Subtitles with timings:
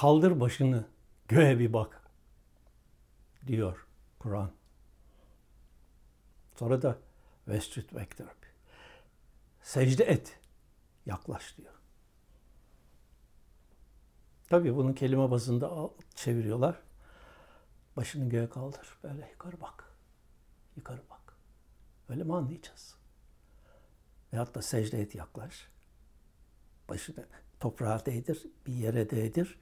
[0.00, 0.84] Kaldır başını
[1.28, 2.02] göğe bir bak
[3.46, 3.86] diyor
[4.18, 4.52] Kur'an.
[6.56, 6.98] Sonra da
[7.48, 8.26] Vestrit Vektor.
[9.62, 10.38] Secde et.
[11.06, 11.72] Yaklaş diyor.
[14.48, 16.80] Tabii bunu kelime bazında çeviriyorlar.
[17.96, 18.98] Başını göğe kaldır.
[19.02, 19.84] Böyle yukarı bak.
[20.76, 21.36] Yukarı bak.
[22.08, 22.94] Öyle mi anlayacağız?
[24.32, 25.68] Veyahut da secde et yaklaş.
[26.88, 27.26] Başını
[27.60, 29.58] toprağa değdir, bir yere değdir.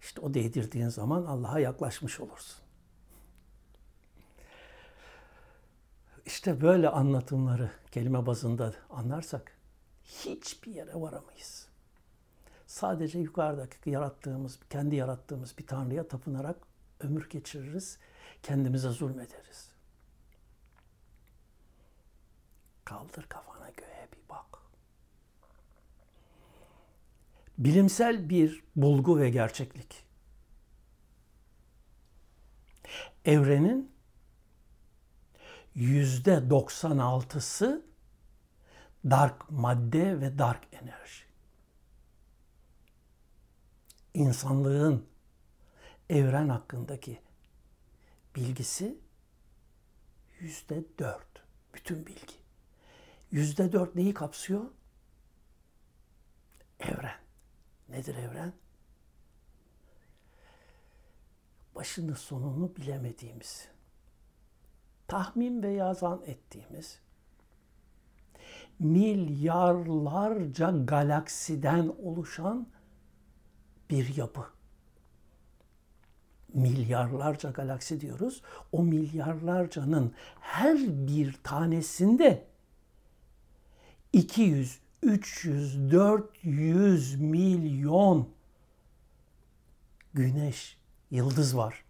[0.00, 2.64] İşte o değdirdiğin zaman Allah'a yaklaşmış olursun.
[6.26, 9.52] İşte böyle anlatımları kelime bazında anlarsak
[10.04, 11.68] hiçbir yere varamayız.
[12.66, 16.56] Sadece yukarıdaki yarattığımız, kendi yarattığımız bir Tanrı'ya tapınarak
[17.00, 17.98] ömür geçiririz,
[18.42, 19.70] kendimize zulmederiz.
[22.84, 24.59] Kaldır kafana göğe bir bak.
[27.60, 30.04] Bilimsel bir bulgu ve gerçeklik.
[33.24, 33.92] Evrenin
[35.74, 37.86] yüzde 96'sı
[39.04, 41.24] dark madde ve dark enerji.
[44.14, 45.06] İnsanlığın
[46.10, 47.20] evren hakkındaki
[48.36, 48.98] bilgisi
[50.40, 51.42] yüzde dört.
[51.74, 52.34] Bütün bilgi.
[53.30, 54.64] Yüzde dört neyi kapsıyor?
[56.80, 57.20] Evren.
[58.00, 58.52] Nedir evren?
[61.74, 63.68] Başını sonunu bilemediğimiz,
[65.08, 67.00] tahmin veya zan ettiğimiz
[68.78, 72.66] milyarlarca galaksiden oluşan
[73.90, 74.46] bir yapı.
[76.54, 78.42] Milyarlarca galaksi diyoruz.
[78.72, 82.46] O milyarlarcanın her bir tanesinde
[84.12, 88.28] 200, 300, 400 milyon
[90.14, 90.78] güneş,
[91.10, 91.84] yıldız var.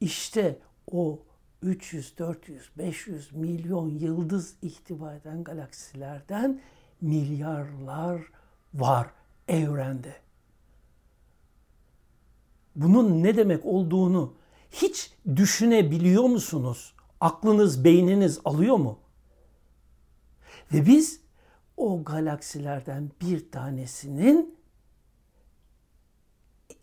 [0.00, 0.58] İşte
[0.92, 1.22] o
[1.62, 6.60] 300, 400, 500 milyon yıldız ihtiva eden galaksilerden
[7.00, 8.22] milyarlar
[8.74, 9.10] var
[9.48, 10.16] evrende.
[12.76, 14.34] Bunun ne demek olduğunu
[14.70, 16.94] hiç düşünebiliyor musunuz?
[17.20, 18.98] Aklınız, beyniniz alıyor mu?
[20.72, 21.20] Ve biz
[21.76, 24.58] o galaksilerden bir tanesinin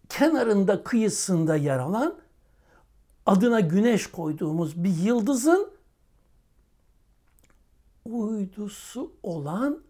[0.09, 2.19] kenarında, kıyısında yer alan
[3.25, 5.72] adına güneş koyduğumuz bir yıldızın
[8.06, 9.84] uydusu olan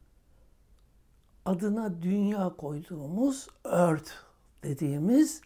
[1.45, 4.12] adına dünya koyduğumuz Earth
[4.63, 5.41] dediğimiz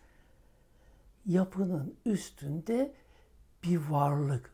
[1.26, 2.94] yapının üstünde
[3.64, 4.54] bir varlık.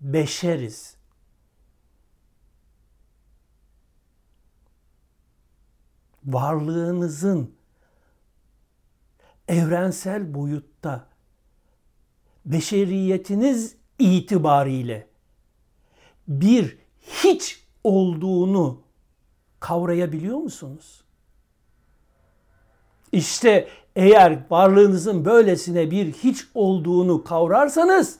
[0.00, 1.01] Beşeriz.
[6.26, 7.54] Varlığınızın
[9.48, 11.06] evrensel boyutta
[12.46, 15.06] beşeriyetiniz itibariyle
[16.28, 18.80] bir hiç olduğunu
[19.60, 21.04] kavrayabiliyor musunuz?
[23.12, 28.18] İşte eğer varlığınızın böylesine bir hiç olduğunu kavrarsanız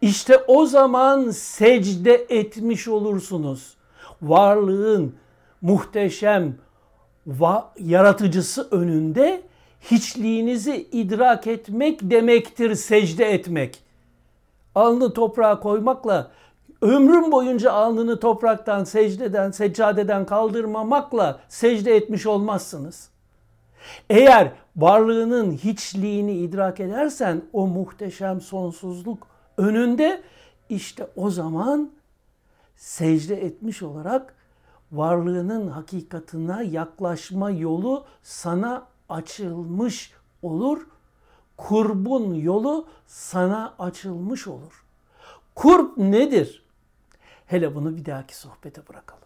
[0.00, 3.76] işte o zaman secde etmiş olursunuz.
[4.22, 5.16] Varlığın
[5.60, 6.58] muhteşem
[7.78, 9.42] yaratıcısı önünde
[9.80, 13.84] hiçliğinizi idrak etmek demektir secde etmek.
[14.74, 16.30] Alnı toprağa koymakla
[16.82, 23.08] ömrüm boyunca alnını topraktan, secdeden, seccadeden kaldırmamakla secde etmiş olmazsınız.
[24.10, 29.26] Eğer varlığının hiçliğini idrak edersen o muhteşem sonsuzluk
[29.56, 30.22] önünde
[30.68, 31.90] işte o zaman
[32.76, 34.34] secde etmiş olarak
[34.96, 40.12] varlığının hakikatine yaklaşma yolu sana açılmış
[40.42, 40.86] olur.
[41.56, 44.84] Kurbun yolu sana açılmış olur.
[45.54, 46.64] Kurb nedir?
[47.46, 49.23] Hele bunu bir dahaki sohbete bırakalım.